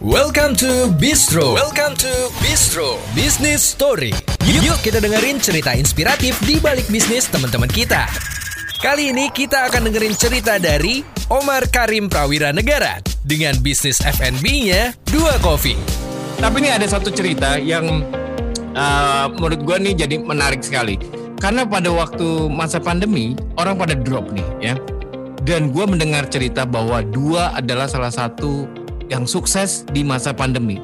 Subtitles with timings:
[0.00, 1.52] Welcome to Bistro.
[1.52, 4.16] Welcome to Bistro Business Story.
[4.48, 8.08] Yuk, yuk kita dengerin cerita inspiratif di balik bisnis teman-teman kita.
[8.80, 12.96] Kali ini kita akan dengerin cerita dari Omar Karim Prawira Negara
[13.28, 15.76] dengan bisnis F&B-nya Dua Coffee.
[16.40, 18.00] Tapi ini ada satu cerita yang
[18.72, 20.96] uh, menurut gue nih jadi menarik sekali.
[21.36, 24.74] Karena pada waktu masa pandemi orang pada drop nih ya.
[25.44, 28.79] Dan gue mendengar cerita bahwa dua adalah salah satu
[29.10, 30.78] yang sukses di masa pandemi.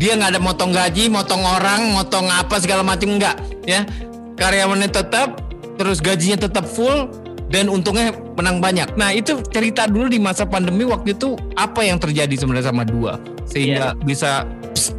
[0.00, 3.36] Dia nggak ada motong gaji, motong orang, motong apa segala macam nggak,
[3.68, 3.84] ya.
[4.40, 5.36] Karyawannya tetap,
[5.76, 7.12] terus gajinya tetap full
[7.52, 8.88] dan untungnya menang banyak.
[8.96, 13.20] Nah itu cerita dulu di masa pandemi waktu itu apa yang terjadi sebenarnya sama dua
[13.44, 14.06] sehingga yeah.
[14.06, 14.30] bisa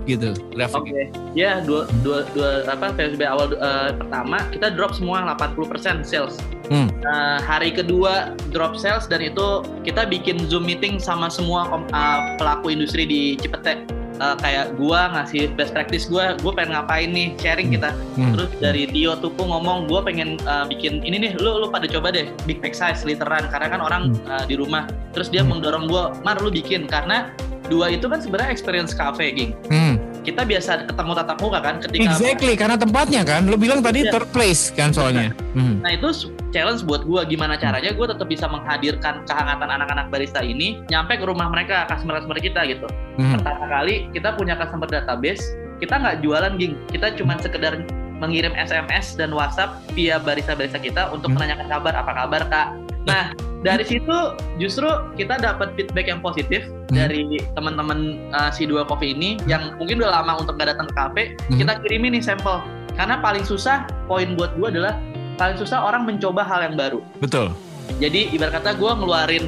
[0.09, 0.81] gitu grafik.
[0.81, 1.05] Oke, okay.
[1.37, 6.37] ya dua, dua, dua apa PSBB awal uh, pertama kita drop semua 80% sales.
[6.71, 6.87] Hmm.
[7.03, 12.73] Uh, hari kedua drop sales dan itu kita bikin zoom meeting sama semua uh, pelaku
[12.73, 13.85] industri di Cipete.
[14.21, 17.89] Uh, kayak gua ngasih best practice gua, gua pengen ngapain nih sharing kita.
[18.13, 18.37] Hmm.
[18.37, 22.13] Terus dari Tio Tupu ngomong, gua pengen uh, bikin ini nih, lu lu pada coba
[22.13, 24.29] deh big pack size literan karena kan orang hmm.
[24.29, 24.85] uh, di rumah.
[25.17, 25.57] Terus dia hmm.
[25.57, 27.33] mendorong gua, "Mar lu bikin" karena
[27.71, 29.55] dua itu kan sebenarnya experience cafe, Ging.
[29.71, 29.95] Hmm.
[30.21, 33.47] Kita biasa ketemu tatap muka kan ketika exactly karena tempatnya kan.
[33.47, 34.11] Lo bilang tadi yeah.
[34.11, 35.31] third place kan soalnya.
[35.55, 35.79] Hmm.
[35.79, 40.83] nah itu challenge buat gue gimana caranya gue tetap bisa menghadirkan kehangatan anak-anak barista ini
[40.91, 42.87] nyampe ke rumah mereka customer customer kita gitu.
[43.15, 43.39] Hmm.
[43.39, 45.43] pertama kali kita punya customer database
[45.81, 46.77] kita nggak jualan ging.
[46.93, 47.81] Kita cuma sekedar
[48.21, 51.41] mengirim SMS dan WhatsApp via barista-barista kita untuk hmm.
[51.41, 51.93] menanyakan kabar.
[51.97, 52.67] Apa kabar kak?
[53.09, 54.17] Nah dari situ
[54.57, 56.97] justru kita dapat feedback yang positif hmm.
[56.97, 59.47] dari teman-teman uh, si dua kopi ini hmm.
[59.47, 61.57] yang mungkin udah lama untuk nggak datang ke kafe hmm.
[61.61, 62.59] kita kirimin nih sampel
[62.97, 64.97] karena paling susah poin buat gue adalah
[65.37, 67.53] paling susah orang mencoba hal yang baru betul
[68.01, 69.45] jadi ibarat kata gue ngeluarin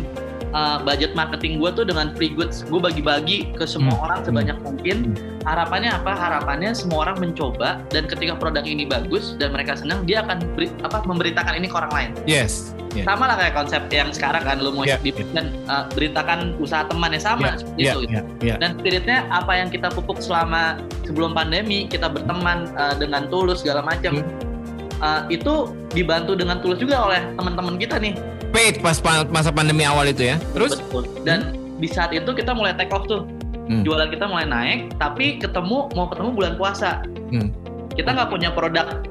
[0.53, 4.05] uh, budget marketing gue tuh dengan free goods gue bagi-bagi ke semua hmm.
[4.05, 5.43] orang sebanyak mungkin hmm.
[5.43, 10.23] harapannya apa harapannya semua orang mencoba dan ketika produk ini bagus dan mereka senang dia
[10.23, 13.05] akan beri, apa memberitakan ini ke orang lain yes yeah.
[13.05, 15.01] sama lah kayak konsep yang sekarang kan lo mau yeah.
[15.01, 17.57] di dan uh, beritakan usaha teman yang sama yeah.
[17.59, 17.93] seperti yeah.
[17.93, 18.13] itu gitu.
[18.13, 18.23] yeah.
[18.41, 18.57] Yeah.
[18.61, 23.81] dan spiritnya apa yang kita pupuk selama sebelum pandemi kita berteman uh, dengan tulus segala
[23.83, 25.01] macam hmm.
[25.01, 28.13] uh, itu dibantu dengan tulus juga oleh teman-teman kita nih
[28.53, 29.01] paid pas
[29.33, 31.09] masa pandemi awal itu ya terus Betul.
[31.25, 31.81] dan hmm.
[31.81, 33.25] di saat itu kita mulai take off tuh
[33.67, 33.81] hmm.
[33.81, 37.01] jualan kita mulai naik tapi ketemu mau ketemu bulan puasa
[37.33, 37.49] hmm.
[37.97, 39.01] kita nggak punya produk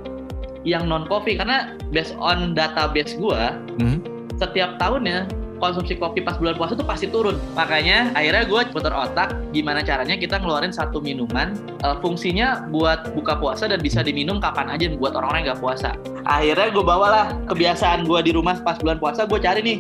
[0.62, 3.98] yang non coffee karena based on database gua hmm.
[4.38, 5.26] setiap tahunnya
[5.62, 7.38] konsumsi kopi pas bulan puasa tuh pasti turun.
[7.54, 11.54] Makanya akhirnya gue putar otak gimana caranya kita ngeluarin satu minuman
[11.86, 15.94] uh, fungsinya buat buka puasa dan bisa diminum kapan aja buat orang-orang yang gak puasa.
[16.26, 19.78] Akhirnya gue bawalah kebiasaan gue di rumah pas bulan puasa gue cari nih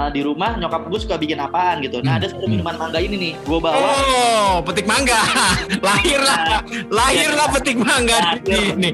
[0.00, 2.00] uh, di rumah nyokap gue suka bikin apaan gitu.
[2.00, 2.20] Nah, hmm.
[2.22, 3.76] ada satu minuman mangga ini nih, gue bawa.
[3.76, 5.18] Oh, petik mangga.
[5.86, 8.90] lahirlah, lahirlah ya, petik mangga nah, di sini.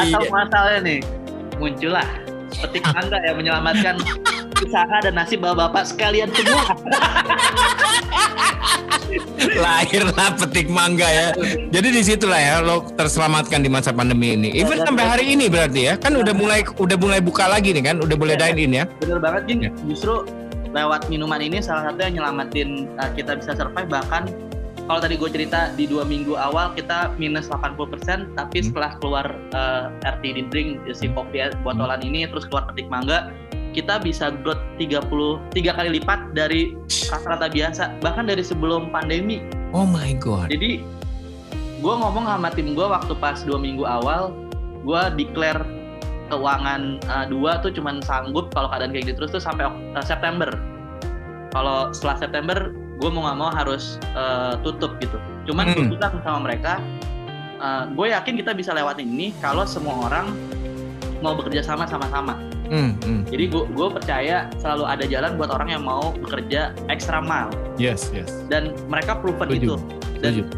[0.00, 0.30] Atau iya.
[0.30, 0.98] masalahnya nih,
[1.58, 2.08] muncullah
[2.54, 3.94] petik mangga yang menyelamatkan
[4.64, 6.64] usaha dan nasib bapak-bapak sekalian semua.
[9.54, 11.28] Lahirlah petik mangga ya.
[11.70, 14.50] Jadi di situlah ya lo terselamatkan di masa pandemi ini.
[14.56, 17.96] Even sampai hari ini berarti ya, kan udah mulai udah mulai buka lagi nih kan,
[18.02, 18.84] udah boleh dine in ya.
[18.98, 19.60] Bener banget Jing.
[19.68, 19.70] Ya.
[19.86, 20.26] Justru
[20.74, 24.26] lewat minuman ini salah satu yang nyelamatin uh, kita bisa survive bahkan
[24.84, 28.66] kalau tadi gue cerita di dua minggu awal kita minus 80% tapi hmm.
[28.68, 29.26] setelah keluar
[29.56, 32.08] uh, eh, RTD drink si kopi botolan hmm.
[32.10, 33.32] ini terus keluar petik mangga
[33.74, 36.78] kita bisa growth 33 kali lipat dari
[37.10, 39.42] rata-rata biasa bahkan dari sebelum pandemi.
[39.74, 40.54] Oh my god.
[40.54, 40.86] Jadi
[41.82, 44.32] gue ngomong sama tim gue waktu pas dua minggu awal
[44.86, 45.60] gue declare
[46.32, 50.48] keuangan uh, dua tuh cuman sanggup kalau keadaan kayak gitu terus tuh sampai uh, September.
[51.50, 55.18] Kalau setelah September gue mau nggak mau harus uh, tutup gitu.
[55.50, 55.74] Cuman hmm.
[55.74, 56.78] gue bilang sama mereka
[57.58, 60.30] uh, gue yakin kita bisa lewatin ini kalau semua orang
[61.24, 63.28] mau bekerja sama sama-sama Hmm, hmm.
[63.28, 67.52] Jadi gue percaya selalu ada jalan buat orang yang mau bekerja ekstra mile.
[67.76, 68.32] Yes, yes.
[68.48, 69.76] Dan mereka proven itu.
[70.24, 70.48] Dan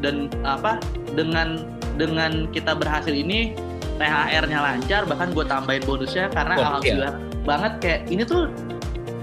[0.00, 0.80] dan apa
[1.12, 1.68] dengan
[2.00, 3.52] dengan kita berhasil ini
[4.00, 7.44] THR-nya lancar bahkan gue tambahin bonusnya karena oh, alhamdulillah iya.
[7.46, 8.50] banget kayak ini tuh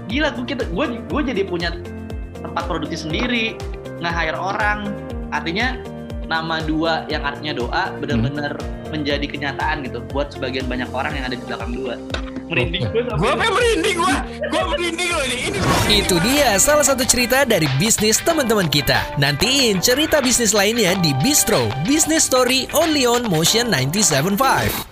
[0.08, 1.76] gila gue kita gue gue jadi punya
[2.40, 3.54] tempat produksi sendiri
[4.00, 4.90] nge-hire orang
[5.30, 5.76] artinya
[6.32, 8.88] nama dua yang artinya doa benar-benar hmm.
[8.88, 11.94] menjadi kenyataan gitu buat sebagian banyak orang yang ada di belakang dua
[12.52, 14.14] merinding gue gue apa merinding gue
[14.52, 15.36] gue merinding loh ini.
[15.88, 19.00] Ini itu dia salah satu cerita dari bisnis teman-teman kita.
[19.16, 24.91] Nantiin cerita bisnis lainnya di Bistro Business Story only on Motion 975